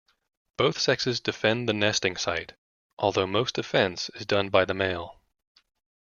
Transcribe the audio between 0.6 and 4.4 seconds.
sexes defend the nesting site, although most defence is